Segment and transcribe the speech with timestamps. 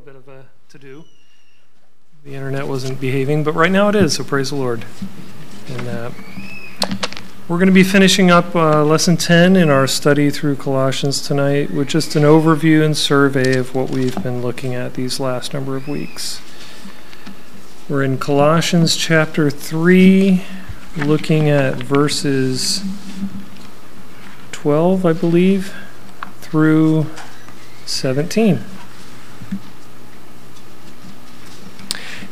[0.00, 1.04] little bit of a to do.
[2.24, 4.86] The internet wasn't behaving, but right now it is, so praise the Lord.
[5.68, 6.10] And uh,
[7.48, 11.70] we're going to be finishing up uh, lesson 10 in our study through Colossians tonight
[11.70, 15.76] with just an overview and survey of what we've been looking at these last number
[15.76, 16.40] of weeks.
[17.86, 20.42] We're in Colossians chapter 3,
[20.96, 22.82] looking at verses
[24.52, 25.74] 12, I believe,
[26.40, 27.06] through
[27.84, 28.64] 17.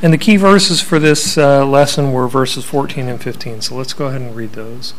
[0.01, 3.63] And the key verses for this uh, lesson were verses 14 and 15.
[3.63, 4.95] So let's go ahead and read those.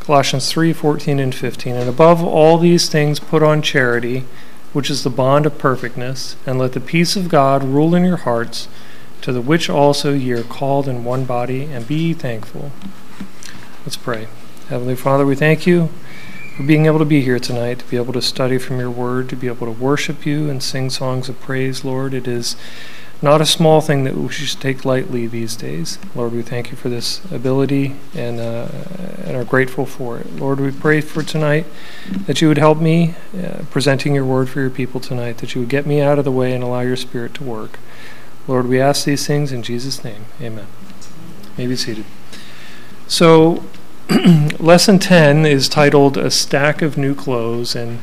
[0.00, 1.74] Colossians 3 14 and 15.
[1.74, 4.24] And above all these things, put on charity,
[4.72, 8.16] which is the bond of perfectness, and let the peace of God rule in your
[8.16, 8.68] hearts,
[9.20, 12.72] to the which also ye are called in one body, and be thankful.
[13.84, 14.28] Let's pray.
[14.70, 15.90] Heavenly Father, we thank you
[16.56, 19.28] for being able to be here tonight, to be able to study from your word,
[19.28, 22.14] to be able to worship you and sing songs of praise, Lord.
[22.14, 22.56] It is
[23.20, 25.98] not a small thing that we should take lightly these days.
[26.14, 28.68] Lord, we thank you for this ability and, uh,
[29.24, 30.36] and are grateful for it.
[30.36, 31.66] Lord, we pray for tonight
[32.26, 35.60] that you would help me uh, presenting your word for your people tonight, that you
[35.62, 37.78] would get me out of the way and allow your spirit to work.
[38.46, 40.24] Lord, we ask these things in Jesus' name.
[40.40, 40.66] Amen.
[41.56, 42.04] May be seated.
[43.08, 43.64] So,
[44.60, 47.98] lesson 10 is titled A Stack of New Clothes, and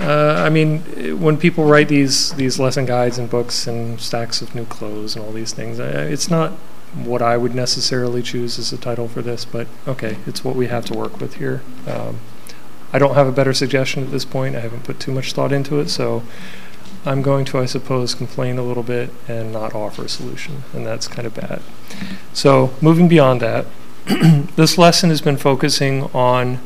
[0.00, 0.80] uh, I mean,
[1.20, 5.24] when people write these these lesson guides and books and stacks of new clothes and
[5.24, 6.52] all these things, uh, it's not
[6.94, 10.66] what I would necessarily choose as a title for this, but okay, it's what we
[10.68, 11.62] have to work with here.
[11.86, 12.18] Um,
[12.92, 14.56] I don't have a better suggestion at this point.
[14.56, 16.24] I haven't put too much thought into it, so
[17.04, 20.84] I'm going to, I suppose, complain a little bit and not offer a solution, and
[20.84, 21.62] that's kind of bad.
[22.32, 23.66] So, moving beyond that,
[24.56, 26.58] this lesson has been focusing on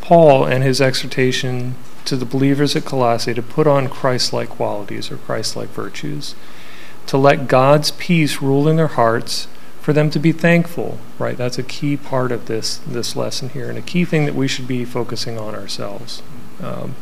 [0.00, 5.10] Paul and his exhortation to the believers at Colossae to put on Christ like qualities
[5.10, 6.34] or Christ like virtues,
[7.06, 9.48] to let God's peace rule in their hearts,
[9.80, 11.36] for them to be thankful, right?
[11.36, 14.46] That's a key part of this, this lesson here, and a key thing that we
[14.46, 16.22] should be focusing on ourselves.
[16.62, 16.94] Um,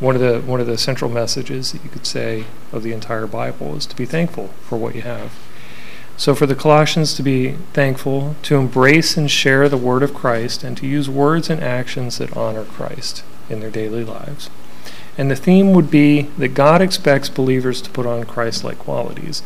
[0.00, 3.26] one of the one of the central messages that you could say of the entire
[3.26, 5.32] Bible is to be thankful for what you have.
[6.16, 10.62] So for the Colossians to be thankful, to embrace and share the word of Christ,
[10.62, 14.50] and to use words and actions that honor Christ in their daily lives.
[15.16, 19.42] And the theme would be that God expects believers to put on Christ like qualities.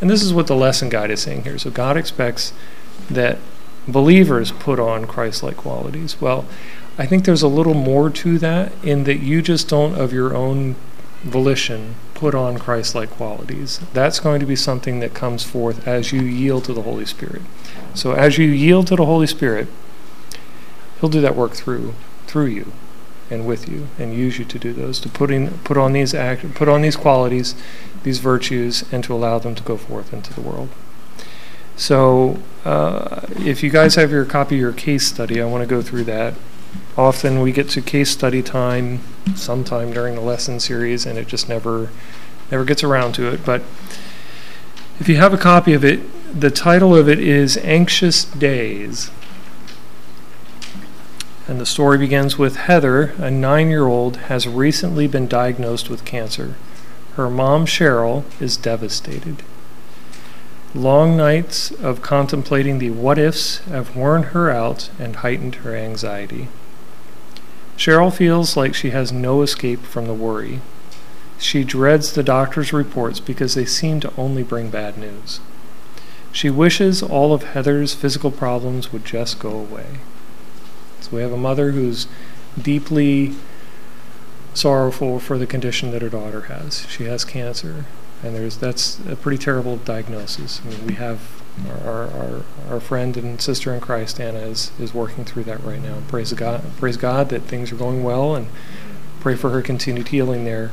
[0.00, 1.58] And this is what the lesson guide is saying here.
[1.58, 2.52] So God expects
[3.10, 3.38] that
[3.86, 6.20] believers put on Christ like qualities.
[6.20, 6.46] Well,
[6.96, 10.34] I think there's a little more to that in that you just don't, of your
[10.34, 10.76] own
[11.22, 13.80] volition, put on Christ like qualities.
[13.92, 17.42] That's going to be something that comes forth as you yield to the Holy Spirit.
[17.94, 19.68] So as you yield to the Holy Spirit,
[21.00, 21.94] He'll do that work through
[22.26, 22.72] through you
[23.30, 26.12] and with you and use you to do those to put in put on these
[26.12, 27.54] act put on these qualities
[28.02, 30.68] these virtues and to allow them to go forth into the world.
[31.76, 35.68] So uh, if you guys have your copy of your case study i want to
[35.68, 36.34] go through that.
[36.96, 39.00] Often we get to case study time
[39.34, 41.90] sometime during the lesson series and it just never
[42.50, 43.62] never gets around to it but
[44.98, 46.00] if you have a copy of it
[46.38, 49.10] the title of it is anxious days
[51.50, 56.04] and the story begins with Heather, a nine year old, has recently been diagnosed with
[56.04, 56.54] cancer.
[57.16, 59.42] Her mom, Cheryl, is devastated.
[60.76, 66.46] Long nights of contemplating the what ifs have worn her out and heightened her anxiety.
[67.76, 70.60] Cheryl feels like she has no escape from the worry.
[71.36, 75.40] She dreads the doctor's reports because they seem to only bring bad news.
[76.30, 79.98] She wishes all of Heather's physical problems would just go away.
[81.00, 82.06] So we have a mother who's
[82.60, 83.34] deeply
[84.54, 86.86] sorrowful for the condition that her daughter has.
[86.88, 87.84] She has cancer,
[88.22, 90.60] and there's that's a pretty terrible diagnosis.
[90.64, 91.42] I mean, we have
[91.84, 95.80] our, our, our friend and sister in Christ, Anna, is, is working through that right
[95.80, 95.98] now.
[96.08, 98.46] Praise God, praise God that things are going well, and
[99.20, 100.70] pray for her continued healing there.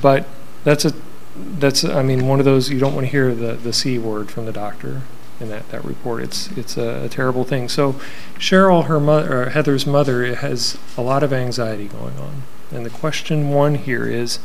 [0.00, 0.26] But
[0.64, 0.92] that's a
[1.36, 4.30] that's I mean one of those you don't want to hear the the c word
[4.30, 5.02] from the doctor
[5.40, 6.22] in that, that report.
[6.22, 7.68] It's it's a, a terrible thing.
[7.68, 7.94] So
[8.38, 12.42] Cheryl, her mother, Heather's mother, has a lot of anxiety going on.
[12.70, 14.38] And the question one here is,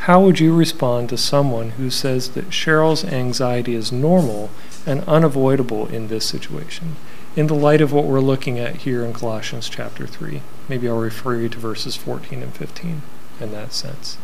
[0.00, 4.50] how would you respond to someone who says that Cheryl's anxiety is normal
[4.86, 6.96] and unavoidable in this situation?
[7.36, 10.98] In the light of what we're looking at here in Colossians chapter 3, maybe I'll
[10.98, 13.02] refer you to verses 14 and 15
[13.40, 14.18] in that sense.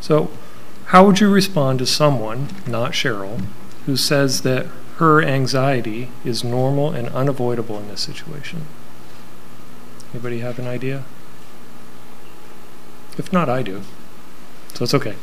[0.00, 0.30] So,
[0.86, 3.44] how would you respond to someone, not Cheryl,
[3.86, 4.66] who says that
[4.98, 8.66] her anxiety is normal and unavoidable in this situation.
[10.12, 11.04] Anybody have an idea?
[13.16, 13.82] If not, I do.
[14.74, 15.14] So it's okay.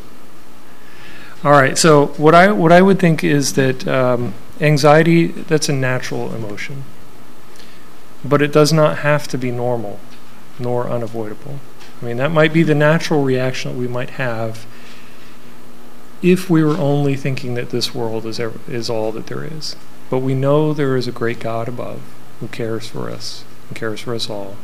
[1.44, 1.78] All right.
[1.78, 6.86] So what I what I would think is that um, anxiety that's a natural emotion,
[8.24, 10.00] but it does not have to be normal,
[10.58, 11.60] nor unavoidable.
[12.02, 14.66] I mean that might be the natural reaction that we might have
[16.22, 19.76] if we were only thinking that this world is ever, is all that there is.
[20.10, 22.02] But we know there is a great God above
[22.40, 24.56] who cares for us and cares for us all.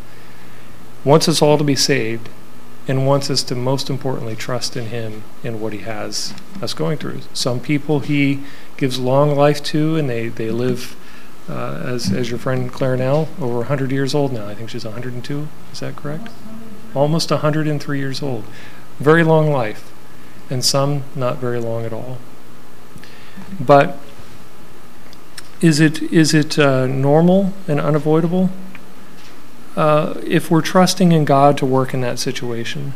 [1.03, 2.29] Wants us all to be saved
[2.87, 6.97] and wants us to most importantly trust in him in what he has us going
[6.97, 7.21] through.
[7.33, 8.43] Some people he
[8.77, 10.95] gives long life to and they, they live
[11.49, 14.47] uh, as, as your friend Claire Nell, over 100 years old now.
[14.47, 15.47] I think she's 102.
[15.71, 16.29] Is that correct?
[16.93, 18.45] Almost 103 years old.
[18.99, 19.91] Very long life.
[20.51, 22.19] And some not very long at all.
[23.59, 23.97] But
[25.61, 28.49] is it is it uh, normal and unavoidable?
[29.75, 32.93] Uh, if we're trusting in God to work in that situation,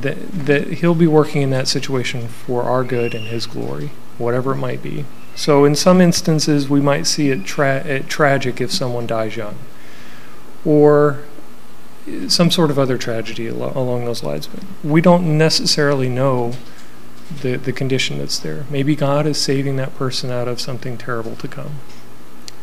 [0.00, 4.52] that that He'll be working in that situation for our good and His glory, whatever
[4.52, 5.04] it might be.
[5.34, 9.58] So, in some instances, we might see it, tra- it tragic if someone dies young,
[10.64, 11.24] or
[12.28, 14.48] some sort of other tragedy al- along those lines.
[14.84, 16.52] We don't necessarily know
[17.42, 18.64] the, the condition that's there.
[18.70, 21.80] Maybe God is saving that person out of something terrible to come.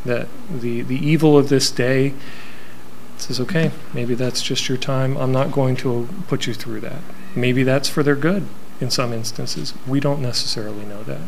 [0.06, 2.14] That the, the evil of this day
[3.18, 5.18] says, okay, maybe that's just your time.
[5.18, 7.02] I'm not going to put you through that.
[7.36, 8.48] Maybe that's for their good
[8.80, 9.74] in some instances.
[9.88, 11.22] We don't necessarily know that.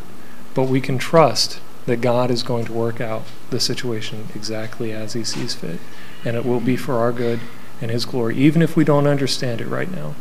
[0.53, 5.13] But we can trust that God is going to work out the situation exactly as
[5.13, 5.79] He sees fit.
[6.23, 7.39] And it will be for our good
[7.81, 10.15] and His glory, even if we don't understand it right now.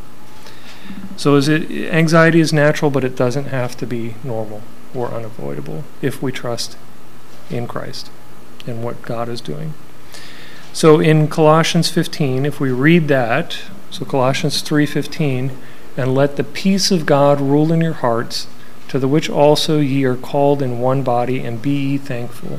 [1.16, 4.62] So is it anxiety is natural, but it doesn't have to be normal
[4.94, 6.76] or unavoidable if we trust
[7.50, 8.10] in Christ
[8.66, 9.74] and what God is doing.
[10.72, 13.58] So in Colossians 15, if we read that,
[13.90, 15.52] so Colossians 3:15,
[15.96, 18.48] and let the peace of God rule in your hearts,
[18.88, 22.58] to the which also ye are called in one body, and be ye thankful.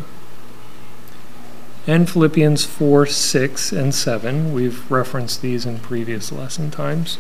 [1.88, 4.54] And Philippians 4, 6, and 7.
[4.54, 7.20] We've referenced these in previous lesson times.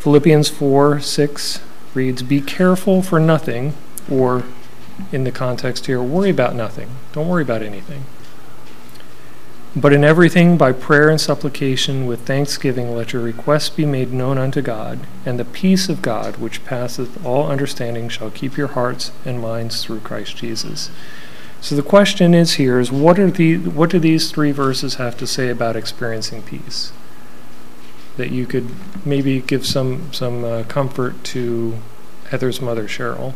[0.00, 1.60] Philippians 4 6
[1.94, 3.74] reads, Be careful for nothing,
[4.10, 4.44] or
[5.12, 6.90] in the context here, worry about nothing.
[7.12, 8.04] Don't worry about anything.
[9.74, 14.38] But in everything, by prayer and supplication, with thanksgiving, let your requests be made known
[14.38, 19.12] unto God, and the peace of God, which passeth all understanding, shall keep your hearts
[19.26, 20.90] and minds through Christ Jesus.
[21.60, 25.16] So the question is here is what are the what do these three verses have
[25.18, 26.92] to say about experiencing peace?
[28.16, 28.70] that you could
[29.04, 31.78] maybe give some some uh, comfort to
[32.30, 33.34] Heather's mother, Cheryl.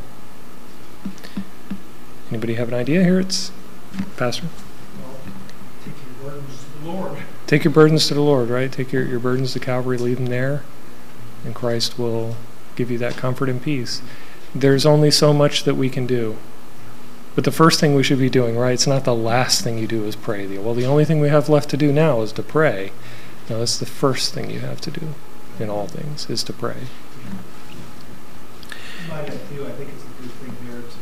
[2.31, 3.21] Anybody have an idea here?
[3.21, 3.53] It's
[4.17, 4.47] Pastor.
[5.03, 5.17] Well,
[5.85, 7.19] take your burdens to the Lord.
[7.47, 8.71] Take your burdens to the Lord, right?
[8.71, 10.63] Take your, your burdens to Calvary, leave them there,
[11.45, 12.37] and Christ will
[12.77, 14.01] give you that comfort and peace.
[14.55, 16.37] There's only so much that we can do.
[17.35, 18.73] But the first thing we should be doing, right?
[18.73, 20.47] It's not the last thing you do is pray.
[20.59, 22.93] Well, the only thing we have left to do now is to pray.
[23.49, 25.15] No, that's the first thing you have to do
[25.59, 26.77] in all things is to pray.
[29.09, 30.99] Might add too, I think it's a good thing here to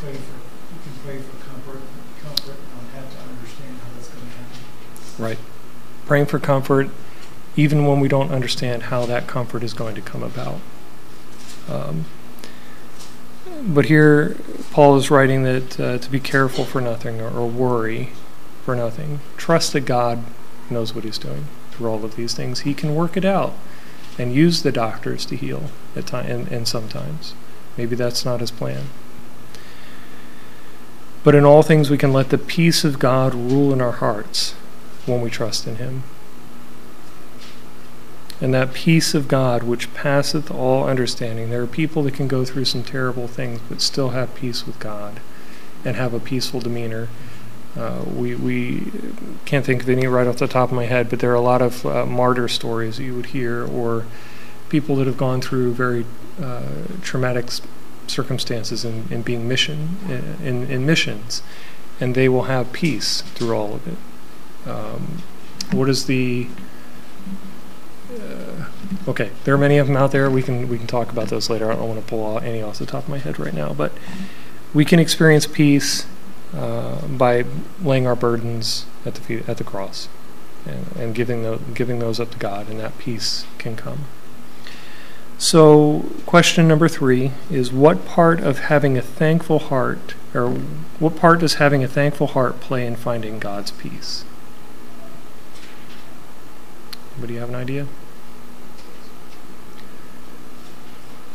[0.00, 1.80] pray for, you can pray for comfort,
[2.22, 4.58] comfort, and don't have to understand how that's going to happen.
[5.18, 5.38] Right.
[6.06, 6.90] Praying for comfort,
[7.56, 10.60] even when we don't understand how that comfort is going to come about.
[11.68, 12.04] Um,
[13.62, 14.36] but here,
[14.70, 18.10] Paul is writing that uh, to be careful for nothing or, or worry
[18.64, 19.20] for nothing.
[19.36, 20.24] Trust that God
[20.70, 22.60] knows what He's doing through all of these things.
[22.60, 23.54] He can work it out
[24.18, 27.34] and use the doctors to heal at time and, and sometimes.
[27.76, 28.86] Maybe that's not his plan.
[31.24, 34.52] But in all things we can let the peace of God rule in our hearts
[35.06, 36.04] when we trust in him.
[38.44, 41.48] And that peace of God which passeth all understanding.
[41.48, 44.78] There are people that can go through some terrible things but still have peace with
[44.78, 45.20] God
[45.84, 47.08] and have a peaceful demeanor
[47.76, 48.92] uh, we, we
[49.44, 51.40] can't think of any right off the top of my head, but there are a
[51.40, 54.06] lot of uh, martyr stories you would hear, or
[54.68, 56.06] people that have gone through very
[56.40, 56.62] uh,
[57.02, 57.46] traumatic
[58.06, 59.96] circumstances in, in being mission
[60.40, 61.42] in, in missions,
[62.00, 64.68] and they will have peace through all of it.
[64.68, 65.22] Um,
[65.72, 66.63] what is the uh,
[69.08, 69.30] okay?
[69.44, 70.30] There are many of them out there.
[70.30, 71.70] We can we can talk about those later.
[71.70, 73.92] I don't want to pull any off the top of my head right now, but
[74.72, 76.06] we can experience peace
[76.54, 77.44] uh, by
[77.82, 80.08] laying our burdens at the feet at the cross
[80.66, 84.04] and, and giving those, giving those up to God, and that peace can come.
[85.36, 90.50] So, question number three is what part of having a thankful heart, or
[90.98, 94.24] what part does having a thankful heart play in finding God's peace?
[97.12, 97.86] Anybody have an idea?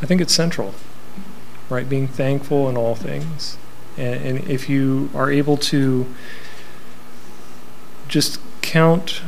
[0.02, 0.74] I think it's central.
[1.70, 1.88] right?
[1.88, 3.56] Being thankful in all things.
[3.96, 6.06] And, and if you are able to
[8.08, 9.22] just count,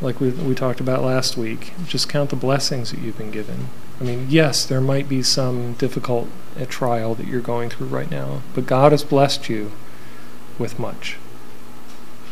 [0.00, 3.68] like we, we talked about last week, just count the blessings that you've been given.
[4.00, 8.10] I mean, yes, there might be some difficult uh, trial that you're going through right
[8.10, 9.72] now, but God has blessed you
[10.58, 11.16] with much.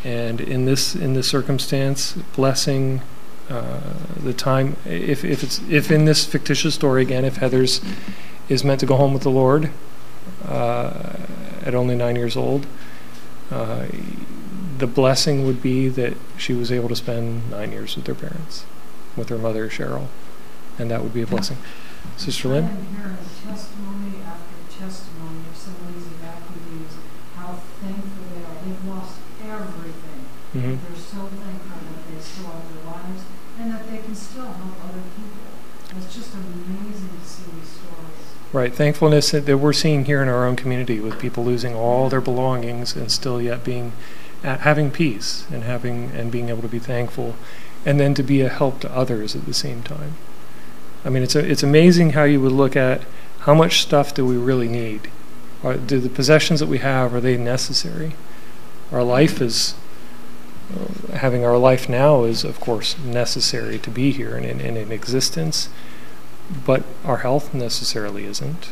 [0.03, 3.01] And in this in this circumstance, blessing
[3.49, 3.79] uh,
[4.21, 7.81] the time if if it's if in this fictitious story again, if Heather's
[8.49, 9.71] is meant to go home with the Lord
[10.47, 11.17] uh,
[11.65, 12.65] at only nine years old,
[13.51, 13.85] uh,
[14.77, 18.65] the blessing would be that she was able to spend nine years with her parents,
[19.15, 20.07] with her mother Cheryl,
[20.77, 21.57] and that would be a blessing.
[22.17, 22.65] Sister Lynn.
[22.65, 26.99] I am hearing testimony after testimony of some evacuees,
[27.35, 28.57] how thankful they are.
[28.63, 30.27] They've lost everything.
[30.53, 30.75] Mm-hmm.
[30.83, 33.23] They're so thankful that they still have their lives
[33.59, 35.49] and that they can still help other people.
[35.97, 38.33] It's just amazing to see these stories.
[38.53, 42.21] Right, thankfulness that we're seeing here in our own community with people losing all their
[42.21, 43.93] belongings and still yet being
[44.43, 47.35] having peace and having and being able to be thankful,
[47.83, 50.13] and then to be a help to others at the same time.
[51.03, 53.01] I mean, it's a, it's amazing how you would look at
[53.39, 55.09] how much stuff do we really need.
[55.63, 58.13] Are, do the possessions that we have are they necessary?
[58.91, 59.73] Our life is
[61.13, 64.91] having our life now is of course necessary to be here and in, and in
[64.91, 65.69] existence
[66.65, 68.71] but our health necessarily isn't.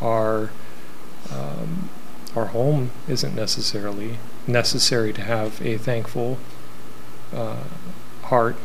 [0.00, 0.50] Our
[1.32, 1.88] um,
[2.36, 6.38] our home isn't necessarily necessary to have a thankful
[7.34, 7.64] uh,
[8.24, 8.56] heart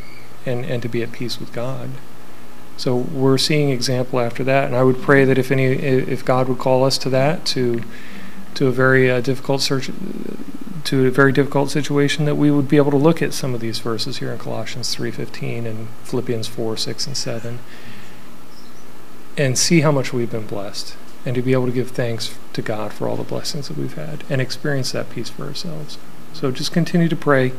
[0.45, 1.91] and and to be at peace with God.
[2.77, 6.47] So we're seeing example after that, and I would pray that if any if God
[6.49, 7.83] would call us to that to
[8.55, 9.89] to a very uh, difficult search
[10.83, 13.61] to a very difficult situation that we would be able to look at some of
[13.61, 17.59] these verses here in Colossians 3:15 and Philippians 4, 6 and 7
[19.41, 20.95] and see how much we've been blessed
[21.25, 23.95] and to be able to give thanks to God for all the blessings that we've
[23.95, 25.97] had and experience that peace for ourselves.
[26.33, 27.53] So just continue to pray.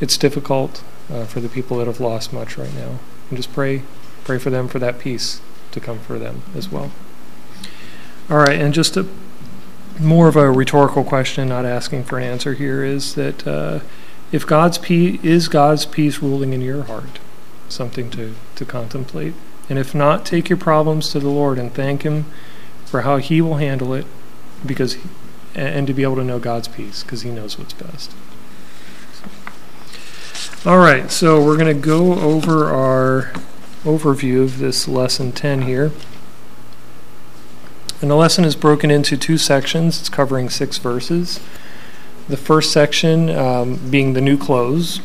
[0.00, 3.82] It's difficult uh, for the people that have lost much right now, and just pray,
[4.24, 5.40] pray for them for that peace
[5.72, 6.92] to come for them as well.
[8.30, 9.06] All right, and just a
[9.98, 13.80] more of a rhetorical question, not asking for an answer here, is that uh,
[14.30, 17.18] if God's peace is God's peace ruling in your heart,
[17.68, 19.34] something to to contemplate.
[19.68, 22.26] And if not, take your problems to the Lord and thank Him
[22.84, 24.06] for how He will handle it,
[24.64, 24.96] because
[25.54, 28.12] and to be able to know God's peace, because He knows what's best.
[30.66, 33.32] All right, so we're going to go over our
[33.84, 35.92] overview of this lesson 10 here.
[38.02, 40.00] And the lesson is broken into two sections.
[40.00, 41.40] It's covering six verses.
[42.28, 45.00] The first section um, being the new clothes,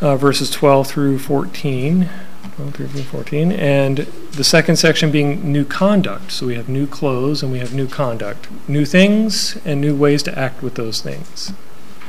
[0.00, 2.10] uh, verses 12 through 14.
[2.56, 3.52] 12 through 14.
[3.52, 6.32] And the second section being new conduct.
[6.32, 8.48] So we have new clothes and we have new conduct.
[8.68, 11.52] New things and new ways to act with those things,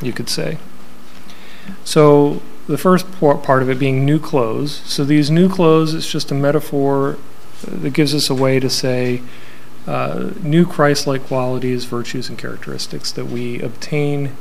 [0.02, 0.58] you could say.
[1.84, 4.82] So the first part of it being new clothes.
[4.86, 7.18] So these new clothes, it's just a metaphor
[7.64, 9.22] that gives us a way to say
[9.86, 14.36] uh, new Christ like qualities, virtues, and characteristics that we obtain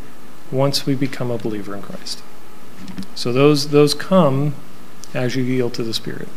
[0.50, 2.22] once we become a believer in Christ.
[3.14, 4.54] So those those come
[5.16, 6.28] as you yield to the Spirit.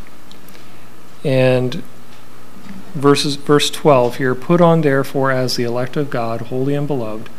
[1.23, 1.83] And
[2.95, 7.29] verses verse 12 here put on therefore as the elect of God holy and beloved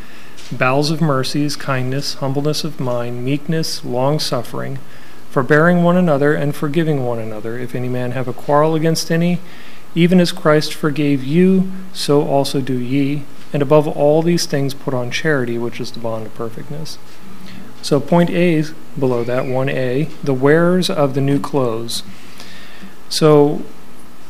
[0.53, 4.79] bowels of mercies kindness humbleness of mind meekness long suffering
[5.31, 7.57] forbearing one another and forgiving one another.
[7.57, 9.41] If any man have a quarrel against any
[9.95, 13.25] even as Christ forgave you so also do ye.
[13.53, 16.99] And above all these things put on charity which is the bond of perfectness
[17.83, 22.03] so point A is below that, 1A, the wearers of the new clothes.
[23.09, 23.63] So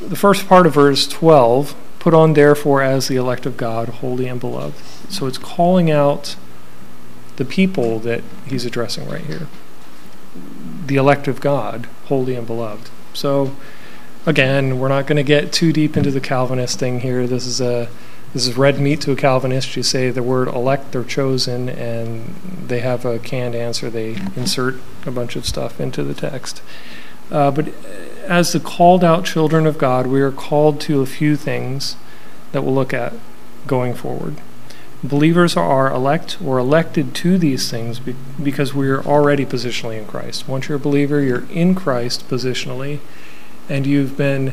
[0.00, 4.26] the first part of verse 12, put on therefore as the elect of God, holy
[4.26, 4.82] and beloved.
[5.12, 6.36] So it's calling out
[7.36, 9.48] the people that he's addressing right here.
[10.86, 12.90] The elect of God, holy and beloved.
[13.12, 13.54] So
[14.24, 17.26] again, we're not going to get too deep into the Calvinist thing here.
[17.26, 17.88] This is a
[18.32, 19.76] this is red meat to a Calvinist.
[19.76, 22.34] You say the word elect or chosen, and
[22.66, 23.90] they have a canned answer.
[23.90, 26.62] They insert a bunch of stuff into the text.
[27.30, 27.72] Uh, but
[28.24, 31.96] as the called out children of God, we are called to a few things
[32.52, 33.12] that we'll look at
[33.66, 34.36] going forward.
[35.02, 40.06] Believers are elect or elected to these things be- because we are already positionally in
[40.06, 40.46] Christ.
[40.46, 43.00] Once you're a believer, you're in Christ positionally,
[43.68, 44.52] and you've been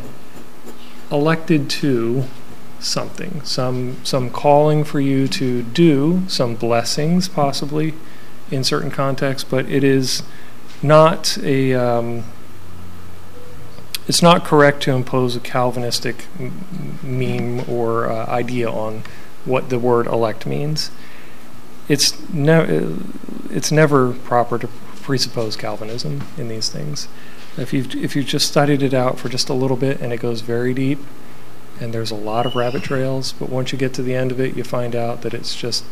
[1.11, 2.25] elected to
[2.79, 7.93] something, some some calling for you to do, some blessings possibly
[8.51, 10.23] in certain contexts, but it is
[10.81, 12.23] not a um,
[14.07, 16.25] it's not correct to impose a Calvinistic
[17.03, 19.03] meme or uh, idea on
[19.43, 20.91] what the word elect means.
[21.89, 22.95] It's ne-
[23.49, 24.67] it's never proper to
[25.01, 27.07] presuppose Calvinism in these things.
[27.57, 30.19] If you've if you've just studied it out for just a little bit and it
[30.19, 30.99] goes very deep,
[31.79, 34.39] and there's a lot of rabbit trails, but once you get to the end of
[34.39, 35.83] it, you find out that it's just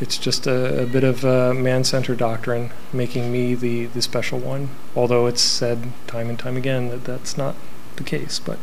[0.00, 4.68] it's just a, a bit of a man-centered doctrine, making me the the special one.
[4.94, 7.54] Although it's said time and time again that that's not
[7.96, 8.58] the case, but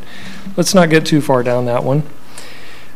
[0.56, 2.02] let's not get too far down that one.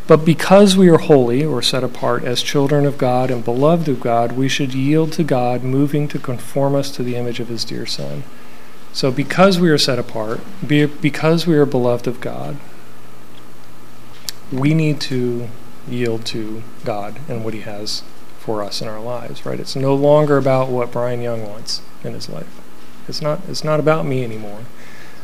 [0.06, 4.00] But because we are holy or set apart as children of God and beloved of
[4.00, 7.64] God, we should yield to God, moving to conform us to the image of His
[7.64, 8.22] dear Son.
[8.92, 12.56] So, because we are set apart, because we are beloved of God,
[14.52, 15.48] we need to
[15.88, 18.02] yield to God and what He has
[18.38, 19.58] for us in our lives, right?
[19.58, 22.60] It's no longer about what Brian Young wants in his life.
[23.08, 24.60] It's not, it's not about me anymore.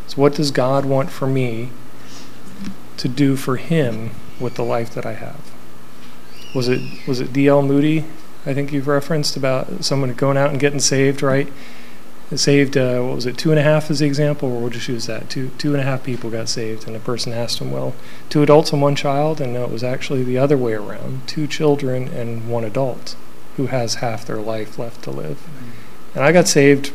[0.05, 1.71] It's what does God want for me
[2.97, 5.53] to do for Him with the life that I have?
[6.55, 7.63] Was it was it D.L.
[7.63, 8.05] Moody?
[8.45, 11.51] I think you've referenced about someone going out and getting saved, right?
[12.39, 14.89] Saved uh, what was it two and a half as the example or we'll just
[14.89, 15.29] use that.
[15.31, 17.95] Two two and a half people got saved and the person asked him well
[18.29, 21.27] two adults and one child and no it was actually the other way around.
[21.27, 23.17] Two children and one adult
[23.57, 25.37] who has half their life left to live.
[25.37, 26.19] Mm-hmm.
[26.19, 26.93] and i got saved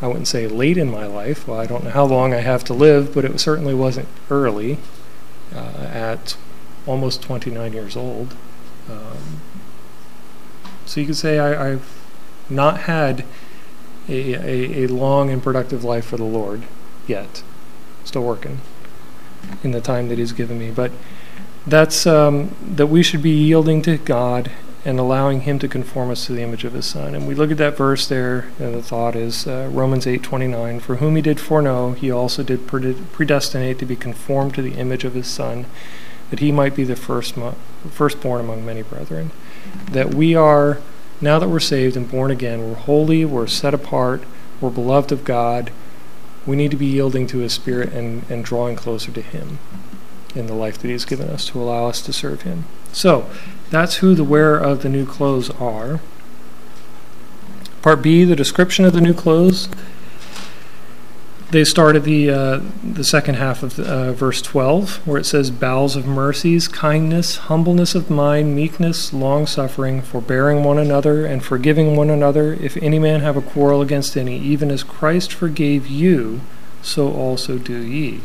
[0.00, 2.64] i wouldn't say late in my life well i don't know how long i have
[2.64, 4.78] to live but it certainly wasn't early
[5.54, 6.36] uh, at
[6.86, 8.34] almost 29 years old.
[8.88, 9.40] Um,
[10.86, 12.04] so you could say I, i've
[12.48, 13.24] not had
[14.10, 16.64] a, a, a long and productive life for the Lord
[17.06, 17.42] yet.
[18.04, 18.60] Still working
[19.62, 20.70] in the time that He's given me.
[20.70, 20.92] But
[21.66, 24.50] that's um, that we should be yielding to God
[24.84, 27.14] and allowing Him to conform us to the image of His Son.
[27.14, 30.80] And we look at that verse there, and the thought is uh, Romans 8:29.
[30.80, 35.04] For whom He did foreknow, He also did predestinate to be conformed to the image
[35.04, 35.66] of His Son,
[36.30, 37.56] that He might be the first mo-
[37.90, 39.30] firstborn among many brethren.
[39.90, 40.78] That we are
[41.20, 44.22] now that we're saved and born again, we're holy, we're set apart,
[44.60, 45.70] we're beloved of God.
[46.46, 49.58] We need to be yielding to His Spirit and, and drawing closer to Him
[50.34, 52.64] in the life that He's given us to allow us to serve Him.
[52.92, 53.30] So,
[53.70, 56.00] that's who the wearer of the new clothes are.
[57.82, 59.68] Part B, the description of the new clothes
[61.50, 65.96] they started the uh, the second half of uh, verse 12 where it says bowels
[65.96, 72.10] of mercies kindness humbleness of mind meekness long suffering forbearing one another and forgiving one
[72.10, 72.54] another.
[72.54, 76.40] If any man have a quarrel against any even as christ forgave you
[76.82, 78.20] so also do ye.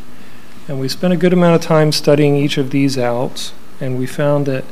[0.68, 4.06] And we spent a good amount of time studying each of these out and we
[4.06, 4.64] found that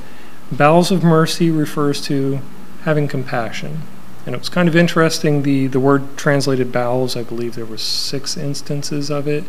[0.52, 2.40] bowels of mercy refers to
[2.84, 3.82] having compassion
[4.26, 5.44] and it was kind of interesting.
[5.44, 9.44] The the word translated bowels, I believe there were six instances of it.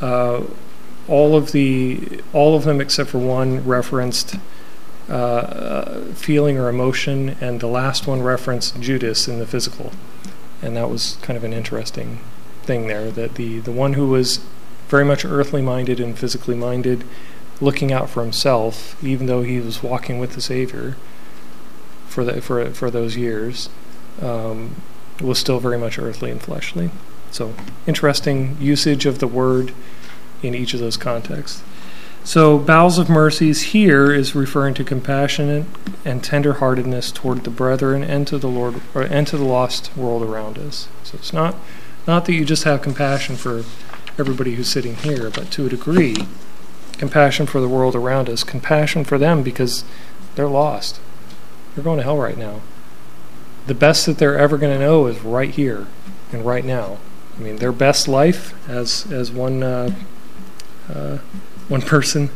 [0.00, 0.44] Uh,
[1.08, 4.36] all of the all of them except for one referenced
[5.08, 9.92] uh, feeling or emotion, and the last one referenced Judas in the physical,
[10.60, 12.20] and that was kind of an interesting
[12.62, 13.10] thing there.
[13.10, 14.40] That the the one who was
[14.88, 17.04] very much earthly minded and physically minded,
[17.60, 20.96] looking out for himself, even though he was walking with the Savior
[22.08, 23.68] for the, for for those years
[24.20, 24.76] um,
[25.20, 26.90] was still very much earthly and fleshly.
[27.30, 27.54] So
[27.86, 29.72] interesting usage of the word
[30.42, 31.62] in each of those contexts.
[32.24, 35.64] So bowels of mercies here is referring to compassionate
[36.04, 40.22] and tenderheartedness toward the brethren and to the Lord or, and to the lost world
[40.22, 40.88] around us.
[41.04, 41.54] So it's not
[42.06, 43.64] not that you just have compassion for
[44.18, 46.16] everybody who's sitting here, but to a degree,
[46.98, 49.84] compassion for the world around us, compassion for them because
[50.34, 51.00] they're lost.
[51.74, 52.60] They're going to hell right now.
[53.66, 55.86] The best that they're ever going to know is right here
[56.32, 56.98] and right now.
[57.36, 59.94] I mean, their best life, as as one uh,
[60.92, 61.18] uh,
[61.68, 62.30] one person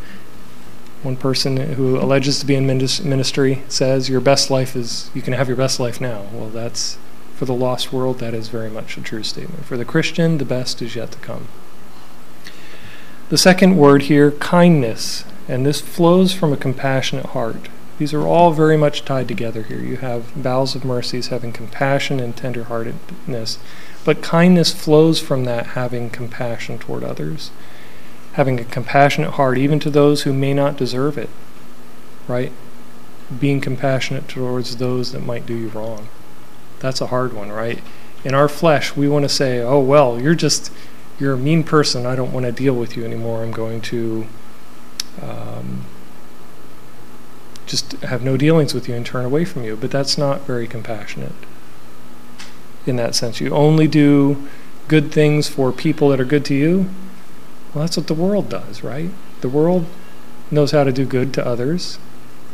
[1.02, 5.32] one person who alleges to be in ministry says, "Your best life is you can
[5.32, 6.96] have your best life now." Well, that's
[7.34, 8.18] for the lost world.
[8.20, 9.64] That is very much a true statement.
[9.64, 11.48] For the Christian, the best is yet to come.
[13.30, 17.68] The second word here, kindness, and this flows from a compassionate heart.
[18.02, 19.78] These are all very much tied together here.
[19.78, 23.58] You have bowels of mercies having compassion and tenderheartedness,
[24.04, 27.52] but kindness flows from that having compassion toward others,
[28.32, 31.30] having a compassionate heart even to those who may not deserve it,
[32.26, 32.50] right?
[33.38, 36.08] Being compassionate towards those that might do you wrong.
[36.80, 37.80] That's a hard one, right?
[38.24, 40.72] In our flesh, we want to say, "Oh well, you're just
[41.20, 42.04] you're a mean person.
[42.04, 43.44] I don't want to deal with you anymore.
[43.44, 44.26] I'm going to."
[45.22, 45.84] Um,
[47.72, 49.76] just have no dealings with you and turn away from you.
[49.76, 51.32] But that's not very compassionate
[52.86, 53.40] in that sense.
[53.40, 54.46] You only do
[54.88, 56.90] good things for people that are good to you,
[57.72, 59.10] well, that's what the world does, right?
[59.40, 59.86] The world
[60.50, 61.98] knows how to do good to others,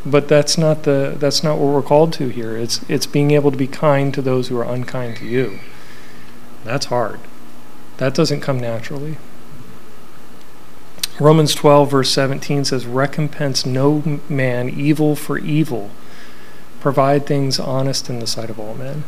[0.07, 2.57] but that's not the that's not what we're called to here.
[2.57, 5.59] It's it's being able to be kind to those who are unkind to you.
[6.63, 7.19] That's hard.
[7.97, 9.17] That doesn't come naturally.
[11.21, 15.91] Romans 12 verse 17 says recompense no man evil for evil.
[16.81, 19.05] Provide things honest in the sight of all men.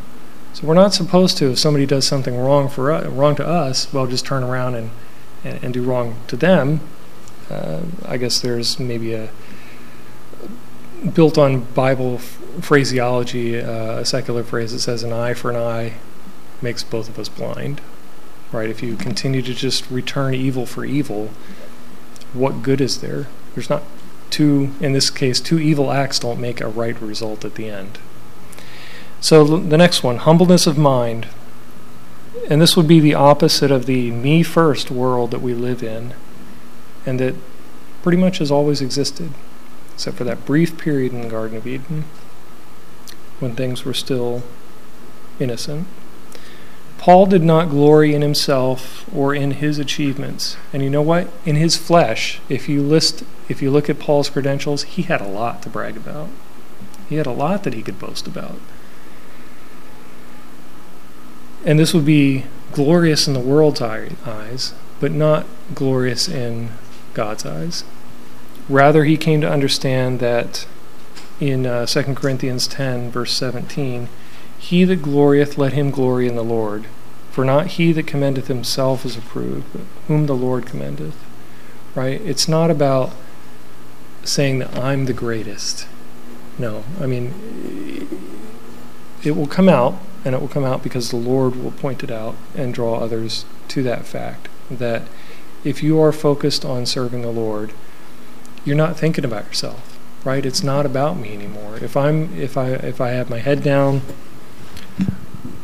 [0.53, 3.92] So we're not supposed to if somebody does something wrong for us, wrong to us,
[3.92, 4.90] well just turn around and
[5.44, 6.81] and, and do wrong to them.
[7.51, 9.31] Uh, I guess there's maybe a
[11.14, 15.94] built on Bible phraseology, uh, a secular phrase that says an eye for an eye
[16.62, 17.81] makes both of us blind.
[18.53, 18.68] Right?
[18.68, 21.31] If you continue to just return evil for evil,
[22.33, 23.27] what good is there?
[23.55, 23.83] There's not
[24.31, 27.99] two, in this case, two evil acts don't make a right result at the end.
[29.21, 31.29] So the next one, humbleness of mind.
[32.49, 36.14] And this would be the opposite of the me first world that we live in
[37.05, 37.35] and that
[38.03, 39.33] pretty much has always existed,
[39.95, 42.05] except for that brief period in the Garden of Eden
[43.40, 44.43] when things were still
[45.38, 45.87] innocent.
[47.00, 50.58] Paul did not glory in himself or in his achievements.
[50.70, 51.28] And you know what?
[51.46, 55.26] In his flesh, if you list if you look at Paul's credentials, he had a
[55.26, 56.28] lot to brag about.
[57.08, 58.60] He had a lot that he could boast about.
[61.64, 66.68] And this would be glorious in the world's eyes, but not glorious in
[67.14, 67.82] God's eyes.
[68.68, 70.66] Rather, he came to understand that
[71.40, 74.10] in uh, 2 Corinthians 10, verse 17,
[74.61, 76.85] he that glorieth, let him glory in the Lord.
[77.31, 81.16] For not he that commendeth himself is approved, but whom the Lord commendeth.
[81.94, 82.20] Right?
[82.20, 83.12] It's not about
[84.23, 85.88] saying that I'm the greatest.
[86.59, 86.85] No.
[87.01, 87.33] I mean,
[89.25, 92.11] it will come out, and it will come out because the Lord will point it
[92.11, 95.03] out and draw others to that fact that
[95.64, 97.73] if you are focused on serving the Lord,
[98.64, 100.44] you're not thinking about yourself, right?
[100.44, 101.79] It's not about me anymore.
[101.81, 104.03] If I'm if I if I have my head down,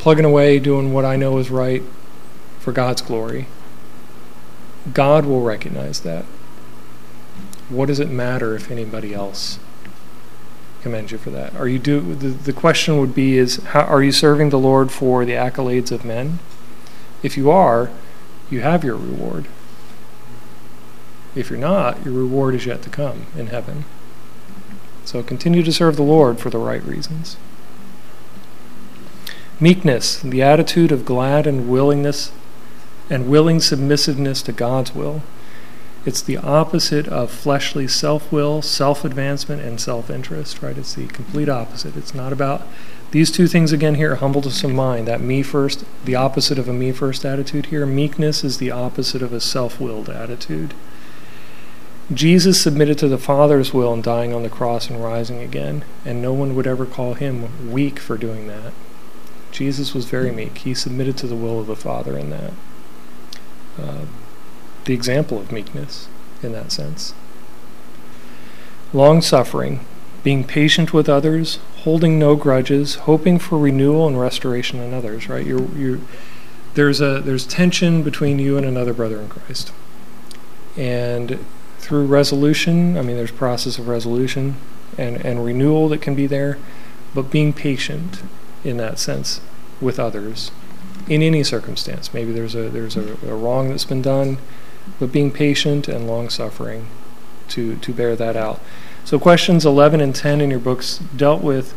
[0.07, 1.83] plugging away, doing what I know is right
[2.59, 3.45] for God's glory,
[4.93, 6.23] God will recognize that.
[7.67, 9.59] What does it matter if anybody else
[10.81, 11.53] commends you for that?
[11.57, 14.93] Are you do the, the question would be is how are you serving the Lord
[14.93, 16.39] for the accolades of men?
[17.21, 17.91] If you are,
[18.49, 19.45] you have your reward.
[21.35, 23.83] If you're not, your reward is yet to come in heaven.
[25.03, 27.35] So continue to serve the Lord for the right reasons.
[29.59, 32.31] Meekness, the attitude of glad and willingness
[33.09, 35.23] and willing submissiveness to God's will.
[36.05, 40.77] It's the opposite of fleshly self will, self advancement, and self interest, right?
[40.77, 41.97] It's the complete opposite.
[41.97, 42.67] It's not about
[43.11, 46.73] these two things again here humbleness of mind, that me first, the opposite of a
[46.73, 47.85] me first attitude here.
[47.85, 50.73] Meekness is the opposite of a self willed attitude.
[52.13, 56.21] Jesus submitted to the Father's will in dying on the cross and rising again, and
[56.21, 58.71] no one would ever call him weak for doing that.
[59.57, 60.59] Jesus was very meek.
[60.59, 62.53] He submitted to the will of the Father in that.
[63.81, 64.05] Uh,
[64.85, 66.07] the example of meekness
[66.43, 67.15] in that sense.
[68.93, 69.83] Long suffering,
[70.23, 75.45] being patient with others, holding no grudges, hoping for renewal and restoration in others, right?
[75.45, 75.99] You're, you're,
[76.75, 79.73] there's, a, there's tension between you and another brother in Christ.
[80.77, 81.43] And
[81.79, 84.57] through resolution, I mean, there's process of resolution
[84.99, 86.59] and, and renewal that can be there,
[87.15, 88.21] but being patient
[88.63, 89.41] in that sense
[89.79, 90.51] with others
[91.07, 92.13] in any circumstance.
[92.13, 94.37] Maybe there's a there's a, a wrong that's been done,
[94.99, 96.87] but being patient and long suffering
[97.49, 98.61] to to bear that out.
[99.05, 101.73] So questions 11 and 10 in your books dealt with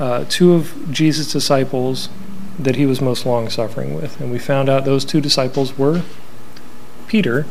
[0.00, 2.08] uh, two of Jesus' disciples
[2.58, 6.02] that he was most long suffering with, and we found out those two disciples were
[7.06, 7.46] Peter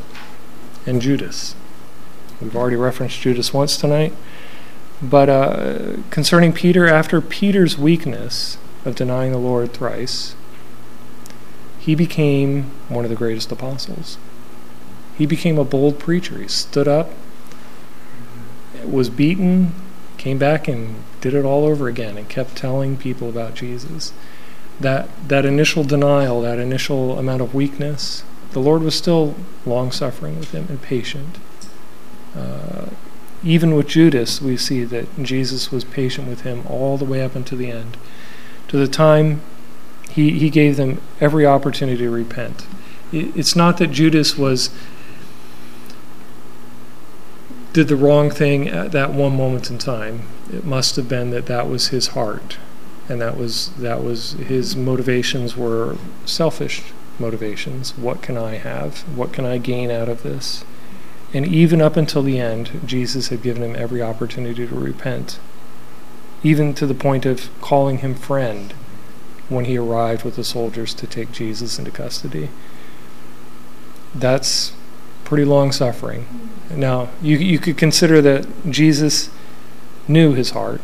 [0.86, 1.56] and Judas.
[2.42, 4.14] We've already referenced Judas once tonight.
[5.02, 10.36] But uh, concerning Peter, after Peter's weakness of denying the Lord thrice,
[11.78, 14.18] he became one of the greatest apostles.
[15.18, 16.40] He became a bold preacher.
[16.40, 17.12] He stood up,
[18.84, 19.74] was beaten,
[20.18, 24.14] came back and did it all over again and kept telling people about Jesus.
[24.80, 30.40] That that initial denial, that initial amount of weakness, the Lord was still long suffering
[30.40, 31.38] with him and patient.
[32.36, 32.88] Uh,
[33.44, 37.36] even with Judas, we see that Jesus was patient with him all the way up
[37.36, 37.98] until the end.
[38.70, 39.42] To the time
[40.10, 42.66] he, he gave them every opportunity to repent.
[43.12, 44.70] It's not that Judas was
[47.72, 50.24] did the wrong thing at that one moment in time.
[50.52, 52.58] It must have been that that was his heart,
[53.08, 55.96] and that was that was his motivations were
[56.26, 56.82] selfish
[57.20, 57.96] motivations.
[57.96, 59.02] What can I have?
[59.16, 60.66] What can I gain out of this?
[61.34, 65.40] And even up until the end, Jesus had given him every opportunity to repent,
[66.44, 68.74] even to the point of calling him friend
[69.50, 72.50] when he arrived with the soldiers to take Jesus into custody.
[74.16, 74.74] That's
[75.24, 76.26] pretty long suffering.
[76.70, 79.30] Now, you, you could consider that Jesus
[80.08, 80.82] knew his heart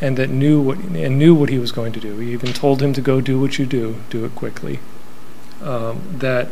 [0.00, 2.18] and that knew what and knew what he was going to do.
[2.18, 4.80] He even told him to go do what you do, do it quickly.
[5.62, 6.48] Um, that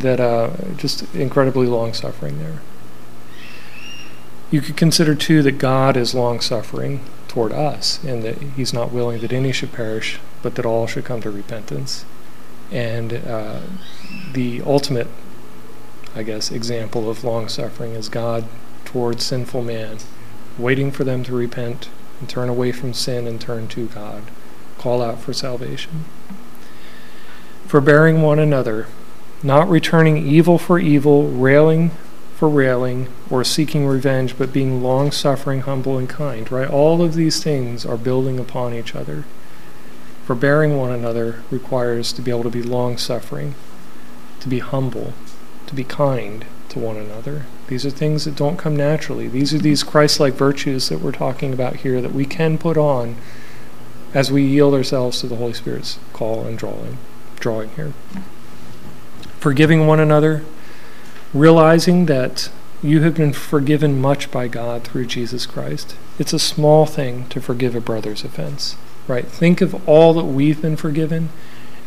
[0.00, 2.60] that uh, just incredibly long suffering there.
[4.50, 8.92] You could consider too that God is long suffering toward us, and that He's not
[8.92, 12.04] willing that any should perish, but that all should come to repentance.
[12.70, 13.60] And uh,
[14.32, 15.08] the ultimate,
[16.14, 18.44] I guess, example of long suffering is God
[18.84, 19.98] towards sinful man,
[20.58, 21.88] waiting for them to repent
[22.20, 24.24] and turn away from sin and turn to God,
[24.78, 26.04] call out for salvation.
[27.66, 28.86] Forbearing one another,
[29.42, 31.90] not returning evil for evil, railing
[32.38, 36.70] for railing, or seeking revenge, but being long suffering, humble, and kind, right?
[36.70, 39.24] All of these things are building upon each other.
[40.24, 43.56] Forbearing one another requires to be able to be long suffering,
[44.38, 45.14] to be humble,
[45.66, 47.46] to be kind to one another.
[47.66, 49.26] These are things that don't come naturally.
[49.26, 52.76] These are these Christ like virtues that we're talking about here that we can put
[52.76, 53.16] on
[54.14, 56.98] as we yield ourselves to the Holy Spirit's call and drawing,
[57.40, 57.94] drawing here
[59.38, 60.44] forgiving one another,
[61.32, 62.50] realizing that
[62.82, 65.96] you have been forgiven much by God through Jesus Christ.
[66.18, 69.26] It's a small thing to forgive a brother's offense, right?
[69.26, 71.30] Think of all that we've been forgiven,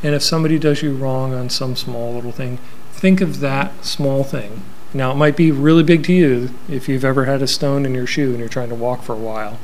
[0.03, 2.59] and if somebody does you wrong on some small little thing,
[2.91, 4.63] think of that small thing.
[4.93, 7.95] Now, it might be really big to you if you've ever had a stone in
[7.95, 9.57] your shoe and you're trying to walk for a while.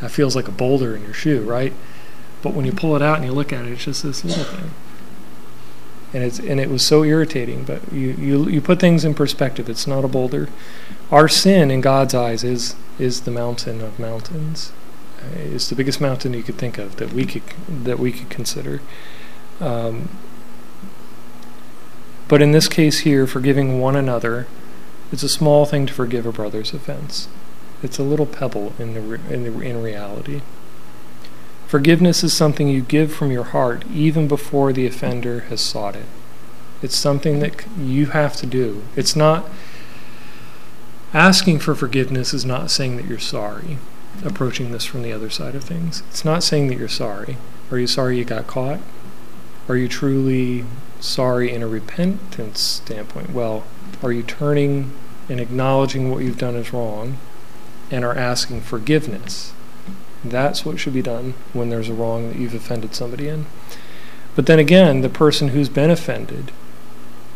[0.00, 1.72] That feels like a boulder in your shoe, right?
[2.42, 4.44] But when you pull it out and you look at it, it's just this little
[4.44, 4.70] thing
[6.12, 7.64] and it's and it was so irritating.
[7.64, 9.68] But you you you put things in perspective.
[9.68, 10.48] It's not a boulder.
[11.10, 14.72] Our sin in God's eyes is is the mountain of mountains.
[15.18, 18.30] Uh, it's the biggest mountain you could think of that we could that we could
[18.30, 18.80] consider.
[19.60, 20.08] Um,
[22.28, 24.46] but in this case here, forgiving one another,
[25.10, 27.28] it's a small thing to forgive a brother's offense.
[27.82, 30.42] It's a little pebble in the in the, in reality.
[31.70, 36.06] Forgiveness is something you give from your heart even before the offender has sought it.
[36.82, 38.82] It's something that you have to do.
[38.96, 39.48] It's not
[41.14, 43.78] asking for forgiveness is not saying that you're sorry.
[44.24, 46.02] Approaching this from the other side of things.
[46.08, 47.36] It's not saying that you're sorry.
[47.70, 48.80] Are you sorry you got caught?
[49.68, 50.64] Are you truly
[50.98, 53.30] sorry in a repentance standpoint?
[53.30, 53.62] Well,
[54.02, 54.90] are you turning
[55.28, 57.18] and acknowledging what you've done is wrong
[57.92, 59.52] and are asking forgiveness?
[60.24, 63.46] That's what should be done when there's a wrong that you've offended somebody in.
[64.36, 66.52] But then again, the person who's been offended,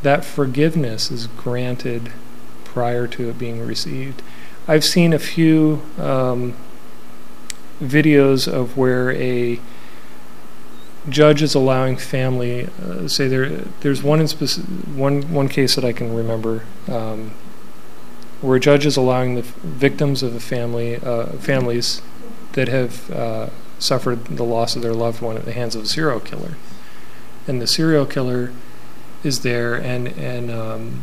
[0.02, 2.12] that forgiveness is granted
[2.64, 4.22] prior to it being received.
[4.68, 6.54] I've seen a few um,
[7.80, 9.60] videos of where a
[11.08, 12.68] judge is allowing family.
[12.82, 13.48] Uh, say there,
[13.80, 17.32] there's one in speci- one one case that I can remember um,
[18.40, 22.00] where a judge is allowing the victims of a family uh, families
[22.54, 25.86] that have uh, suffered the loss of their loved one at the hands of a
[25.86, 26.54] serial killer.
[27.46, 28.52] And the serial killer
[29.22, 31.02] is there, and and um,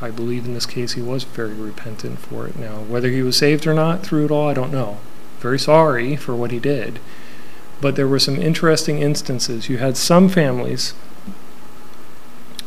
[0.00, 2.56] I believe in this case he was very repentant for it.
[2.56, 4.98] Now, whether he was saved or not through it all, I don't know.
[5.40, 7.00] Very sorry for what he did,
[7.80, 9.68] but there were some interesting instances.
[9.68, 10.94] You had some families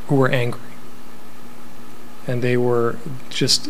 [0.08, 0.62] who were angry,
[2.28, 2.98] and they were
[3.30, 3.70] just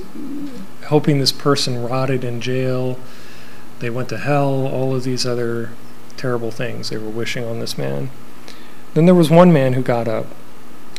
[0.85, 2.99] hoping this person rotted in jail
[3.79, 5.71] they went to hell, all of these other
[6.17, 8.09] terrible things they were wishing on this man.
[8.93, 10.27] Then there was one man who got up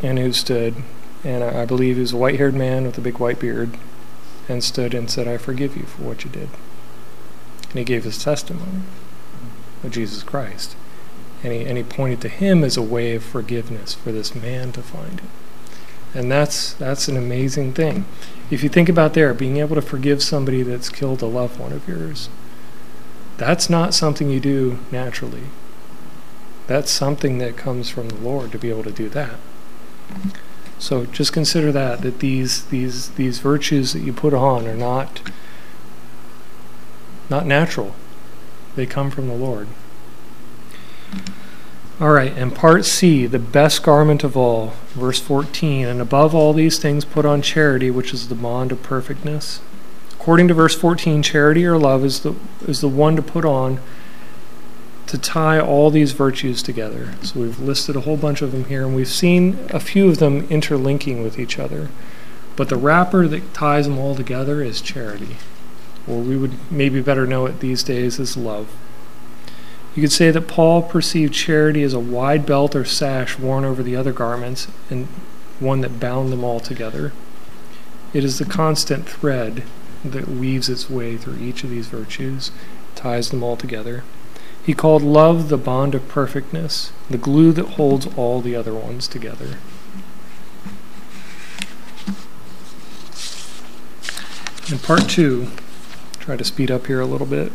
[0.03, 0.77] and who stood,
[1.25, 3.79] and I believe he was a white haired man with a big white beard,
[4.49, 6.51] and stood and said, I forgive you for what you did.
[7.71, 8.83] And he gave his testimony
[9.83, 10.77] of Jesus Christ.
[11.43, 14.73] And he, and he pointed to him as a way of forgiveness for this man
[14.73, 16.17] to find it.
[16.17, 18.07] And that's that's an amazing thing.
[18.51, 21.73] If you think about there, being able to forgive somebody that's killed a loved one
[21.73, 22.31] of yours,
[23.37, 25.45] that's not something you do naturally.
[26.67, 29.37] That's something that comes from the Lord to be able to do that.
[30.79, 35.21] So just consider that that these these these virtues that you put on are not
[37.31, 37.95] not natural.
[38.75, 39.69] They come from the Lord.
[41.99, 46.53] All right, and part C, the best garment of all, verse 14, and above all
[46.53, 49.61] these things put on charity, which is the bond of perfectness.
[50.27, 52.35] According to verse 14, charity or love is the,
[52.67, 53.79] is the one to put on
[55.07, 57.15] to tie all these virtues together.
[57.23, 60.19] So we've listed a whole bunch of them here, and we've seen a few of
[60.19, 61.91] them interlinking with each other.
[62.57, 65.37] But the wrapper that ties them all together is charity,
[66.09, 68.75] or we would maybe better know it these days as love.
[69.95, 73.81] You could say that Paul perceived charity as a wide belt or sash worn over
[73.81, 75.07] the other garments and
[75.61, 77.13] one that bound them all together.
[78.13, 79.63] It is the constant thread
[80.13, 82.51] that weaves its way through each of these virtues,
[82.95, 84.05] ties them all together.
[84.65, 89.07] He called love the bond of perfectness, the glue that holds all the other ones
[89.07, 89.59] together.
[94.71, 95.49] In part two,
[96.19, 97.53] try to speed up here a little bit.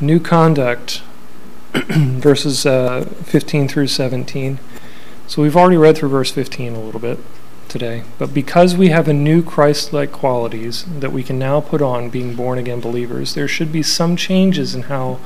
[0.00, 1.02] New conduct,
[1.72, 4.58] verses uh, 15 through 17.
[5.28, 7.20] So we've already read through verse 15 a little bit
[7.68, 8.04] today.
[8.18, 12.10] But because we have a new Christ like qualities that we can now put on
[12.10, 15.20] being born again believers, there should be some changes in how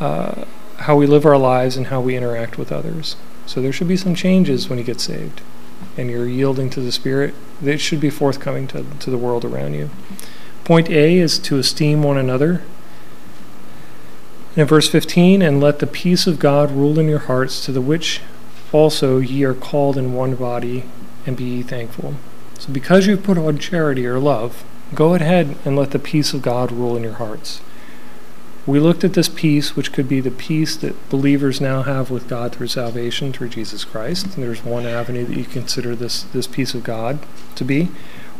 [0.00, 0.44] uh,
[0.78, 3.16] how we live our lives and how we interact with others.
[3.46, 5.40] So there should be some changes when you get saved
[5.96, 7.34] and you're yielding to the Spirit.
[7.62, 9.90] It should be forthcoming to, to the world around you.
[10.64, 12.62] Point A is to esteem one another.
[14.54, 17.80] In verse 15, and let the peace of God rule in your hearts, to the
[17.80, 18.20] which
[18.70, 20.84] also ye are called in one body,
[21.26, 22.14] and be thankful.
[22.58, 26.42] So because you've put on charity or love, go ahead and let the peace of
[26.42, 27.60] God rule in your hearts.
[28.64, 32.28] We looked at this peace, which could be the peace that believers now have with
[32.28, 34.36] God through salvation through Jesus Christ.
[34.36, 37.18] And there's one avenue that you consider this, this peace of God
[37.56, 37.88] to be.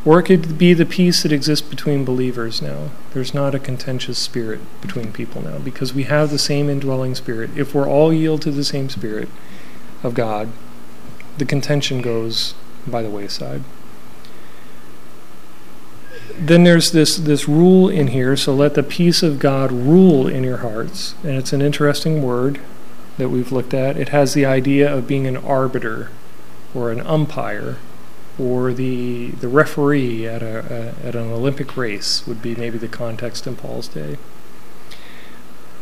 [0.05, 2.90] Or it could be the peace that exists between believers now.
[3.14, 7.51] There's not a contentious spirit between people now because we have the same indwelling spirit.
[7.57, 9.29] If we're all yield to the same spirit
[10.05, 10.51] of God,
[11.38, 12.55] the contention goes
[12.87, 13.62] by the wayside.
[16.38, 20.45] Then there's this this rule in here so let the peace of god rule in
[20.45, 21.14] your hearts.
[21.23, 22.61] And it's an interesting word
[23.18, 23.97] that we've looked at.
[23.97, 26.11] It has the idea of being an arbiter
[26.75, 27.77] or an umpire
[28.38, 32.88] or the the referee at a, a at an olympic race would be maybe the
[32.88, 34.16] context in paul's day.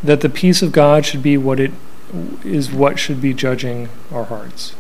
[0.03, 1.71] That the peace of god should be what it
[2.45, 4.75] is what should be judging our hearts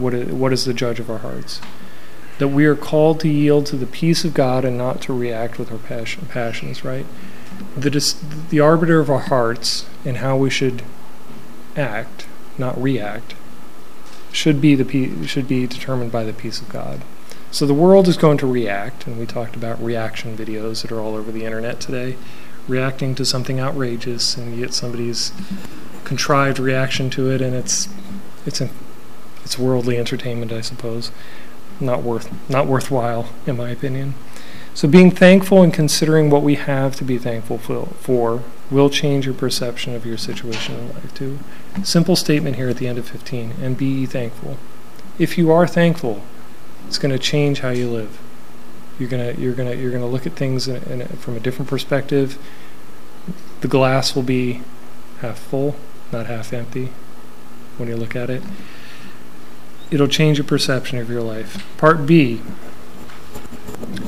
[0.00, 1.60] what is, what is the judge of our hearts
[2.40, 5.58] that we are called to yield to the peace of God and not to react
[5.58, 7.04] with our passion, passions, right?
[7.76, 7.90] The,
[8.48, 10.82] the arbiter of our hearts and how we should
[11.76, 13.34] act, not react,
[14.32, 17.02] should be, the, should be determined by the peace of God.
[17.50, 21.00] So the world is going to react, and we talked about reaction videos that are
[21.00, 22.16] all over the internet today,
[22.66, 25.30] reacting to something outrageous, and you get somebody's
[26.04, 27.86] contrived reaction to it, and it's
[28.46, 28.62] it's
[29.44, 31.10] it's worldly entertainment, I suppose
[31.80, 34.14] not worth not worthwhile in my opinion.
[34.72, 39.34] So being thankful and considering what we have to be thankful for will change your
[39.34, 41.38] perception of your situation in life too.
[41.82, 44.58] Simple statement here at the end of 15 and be thankful.
[45.18, 46.22] If you are thankful,
[46.86, 48.18] it's going to change how you live.
[48.98, 51.36] You're going to you're going to you're going to look at things in, in, from
[51.36, 52.38] a different perspective.
[53.60, 54.62] The glass will be
[55.20, 55.76] half full,
[56.12, 56.90] not half empty
[57.76, 58.42] when you look at it
[59.90, 61.66] it'll change your perception of your life.
[61.76, 62.40] Part B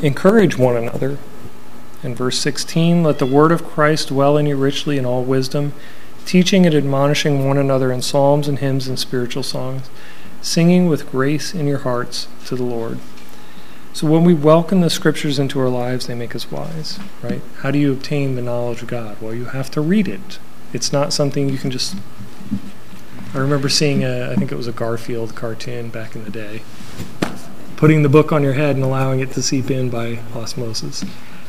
[0.03, 1.19] encourage one another.
[2.03, 5.73] In verse 16, let the word of Christ dwell in you richly in all wisdom,
[6.27, 9.89] teaching and admonishing one another in psalms and hymns and spiritual songs,
[10.41, 12.99] singing with grace in your hearts to the Lord.
[13.93, 17.43] So when we welcome the scriptures into our lives, they make us wise, right?
[17.59, 19.21] How do you obtain the knowledge of God?
[19.21, 20.39] Well, you have to read it.
[20.73, 21.97] It's not something you can just
[23.35, 26.63] I remember seeing a, I think it was a Garfield cartoon back in the day,
[27.77, 31.03] putting the book on your head and allowing it to seep in by osmosis.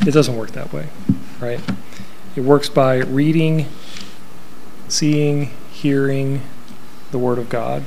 [0.07, 0.87] It doesn't work that way,
[1.41, 1.59] right?
[2.37, 3.67] It works by reading,
[4.87, 6.41] seeing, hearing
[7.11, 7.83] the Word of God.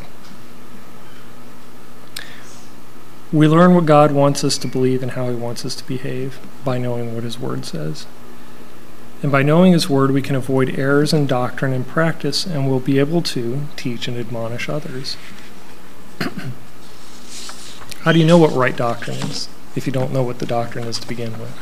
[3.33, 6.39] We learn what God wants us to believe and how He wants us to behave
[6.67, 8.07] by knowing what His Word says.
[9.23, 12.81] And by knowing His Word, we can avoid errors in doctrine and practice, and we'll
[12.81, 15.17] be able to teach and admonish others.
[18.01, 20.87] How do you know what right doctrine is if you don't know what the doctrine
[20.87, 21.59] is to begin with?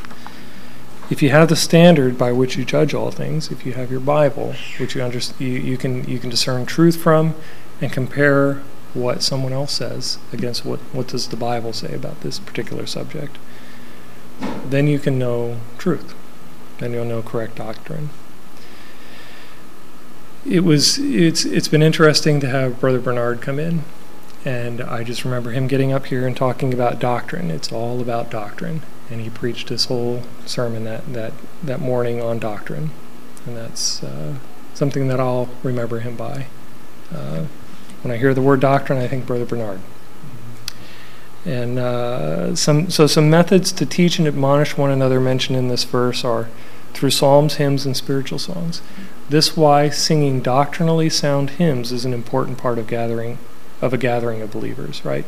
[1.11, 4.01] If you have the standard by which you judge all things, if you have your
[4.01, 7.35] Bible, which you, under, you, you, can, you can discern truth from
[7.81, 8.63] and compare
[8.95, 13.39] what someone else says against what, what does the Bible say about this particular subject,
[14.67, 16.15] then you can know truth
[16.79, 18.11] then you'll know correct doctrine.
[20.49, 23.85] It was it's it's been interesting to have Brother Bernard come in,
[24.45, 27.51] and I just remember him getting up here and talking about doctrine.
[27.51, 32.39] It's all about doctrine, and he preached his whole sermon that that that morning on
[32.39, 32.91] doctrine.
[33.47, 34.35] And that's uh,
[34.75, 36.47] something that I'll remember him by.
[37.15, 37.45] Uh,
[38.03, 39.81] when I hear the word doctrine, I think Brother Bernard.
[41.45, 45.85] And uh, some, so some methods to teach and admonish one another mentioned in this
[45.85, 46.49] verse are
[46.95, 48.81] through psalms, hymns, and spiritual songs.
[49.29, 53.39] This why singing doctrinally sound hymns is an important part of gathering
[53.83, 55.27] of a gathering of believers, right?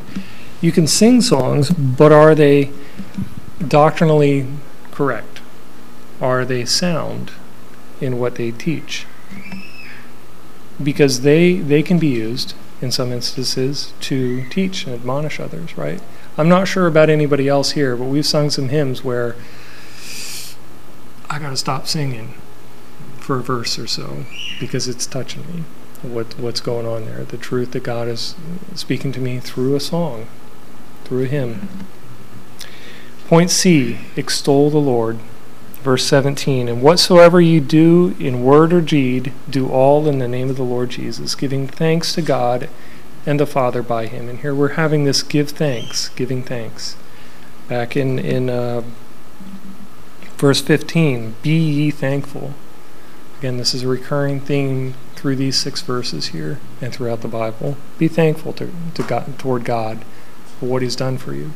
[0.62, 2.71] You can sing songs, but are they
[3.67, 4.47] doctrinally
[4.91, 5.41] correct?
[6.21, 7.33] Are they sound
[8.01, 9.05] in what they teach?
[10.83, 16.01] Because they they can be used in some instances to teach and admonish others, right?
[16.37, 19.37] I'm not sure about anybody else here, but we've sung some hymns where
[21.31, 22.35] I got to stop singing
[23.18, 24.24] for a verse or so
[24.61, 25.64] because it's touching me.
[26.03, 27.24] What what's going on there?
[27.24, 28.37] The truth that God is
[28.74, 30.27] speaking to me through a song,
[31.05, 31.68] through a hymn.
[33.27, 35.18] Point C: extol the Lord.
[35.83, 40.51] Verse 17, and whatsoever you do in word or deed, do all in the name
[40.51, 42.68] of the Lord Jesus, giving thanks to God
[43.24, 44.29] and the Father by him.
[44.29, 46.97] And here we're having this give thanks, giving thanks.
[47.68, 48.83] Back in, in uh,
[50.37, 52.55] verse 15, be ye thankful.
[53.39, 57.77] Again, this is a recurring theme through these six verses here and throughout the Bible.
[57.99, 60.05] Be thankful to, to God, toward God
[60.59, 61.53] for what He's done for you.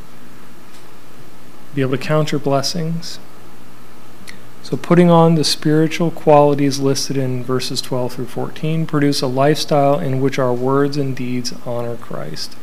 [1.75, 3.21] Be able to count your blessings,
[4.63, 9.99] so, putting on the spiritual qualities listed in verses 12 through 14 produce a lifestyle
[9.99, 12.55] in which our words and deeds honor Christ.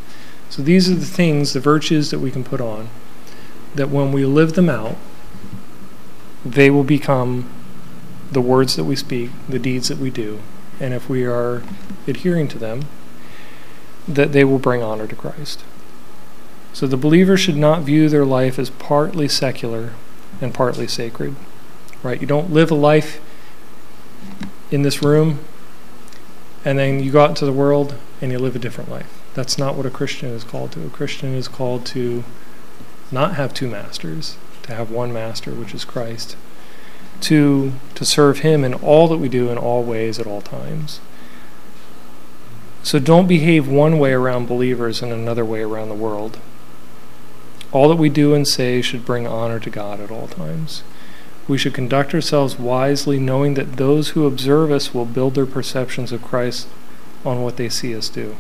[0.50, 2.90] So, these are the things, the virtues that we can put on,
[3.74, 4.96] that when we live them out,
[6.46, 7.50] they will become
[8.32, 10.40] the words that we speak, the deeds that we do.
[10.80, 11.64] And if we are
[12.06, 12.86] adhering to them,
[14.08, 15.64] that they will bring honor to Christ.
[16.74, 19.94] So, the believer should not view their life as partly secular
[20.40, 21.36] and partly sacred
[22.04, 22.20] right?
[22.20, 23.20] You don't live a life
[24.72, 25.40] in this room
[26.66, 29.22] and then you go out into the world and you live a different life.
[29.34, 30.86] That's not what a Christian is called to.
[30.86, 32.24] A Christian is called to
[33.12, 36.36] not have two masters, to have one master, which is Christ,
[37.22, 41.00] to to serve him in all that we do in all ways at all times.
[42.84, 46.40] So don't behave one way around believers and another way around the world.
[47.72, 50.84] All that we do and say should bring honor to God at all times.
[51.48, 56.12] We should conduct ourselves wisely, knowing that those who observe us will build their perceptions
[56.12, 56.68] of Christ
[57.24, 58.36] on what they see us do.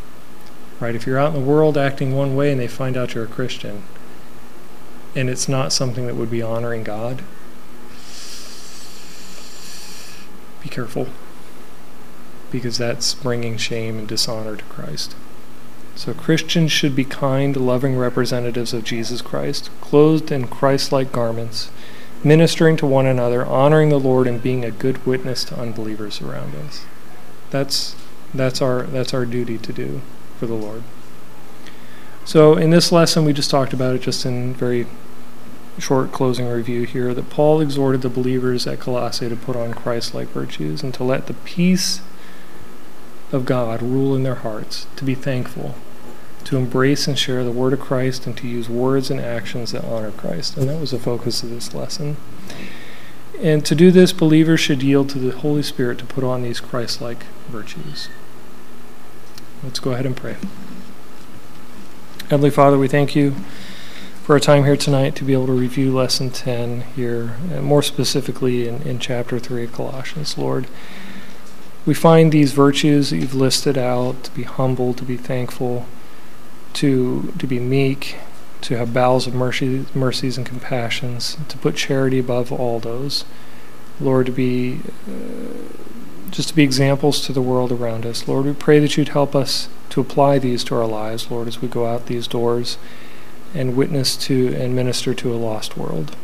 [0.80, 0.95] Right?
[0.95, 3.28] If you're out in the world acting one way and they find out you're a
[3.28, 3.84] Christian,
[5.16, 7.24] and it's not something that would be honoring God,
[10.62, 11.08] be careful.
[12.51, 15.16] Because that's bringing shame and dishonor to Christ.
[15.95, 21.72] So Christians should be kind, loving representatives of Jesus Christ, clothed in Christ like garments
[22.24, 26.55] ministering to one another, honoring the Lord, and being a good witness to unbelievers around
[26.55, 26.86] us.
[27.49, 27.95] That's
[28.34, 30.01] that's our that's our duty to do
[30.38, 30.84] for the Lord.
[32.26, 34.86] So in this lesson we just talked about it just in very
[35.80, 40.30] short closing review here that Paul exhorted the believers at Colossae to put on Christ-like
[40.30, 42.01] virtues and to let the peace
[43.32, 45.76] of God rule in their hearts, to be thankful,
[46.47, 49.83] to embrace and share the word of Christ and to use words and actions that
[49.83, 50.55] honor Christ.
[50.55, 52.15] And that was the focus of this lesson.
[53.41, 56.61] And to do this, believers should yield to the Holy Spirit to put on these
[56.61, 58.07] Christ like virtues.
[59.61, 60.37] Let's go ahead and pray.
[62.29, 63.35] Heavenly Father, we thank you
[64.23, 67.83] for our time here tonight to be able to review Lesson 10 here, and more
[67.83, 70.37] specifically in, in chapter 3 of Colossians.
[70.37, 70.67] Lord,
[71.85, 75.85] we find these virtues that you've listed out to be humble, to be thankful,
[76.78, 78.17] to to be meek,
[78.61, 83.25] to have bowels of mercy, mercies and compassions, to put charity above all those.
[83.99, 85.75] Lord, to be uh,
[86.30, 88.28] just to be examples to the world around us.
[88.28, 91.61] Lord, we pray that you'd help us to apply these to our lives, Lord, as
[91.61, 92.78] we go out these doors
[93.53, 96.15] and witness to and minister to a lost world.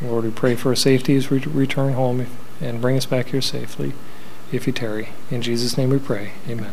[0.00, 2.26] Lord, we pray for our safety as we return home
[2.60, 3.92] and bring us back here safely
[4.52, 5.10] if you tarry.
[5.30, 6.32] In Jesus' name we pray.
[6.48, 6.72] Amen.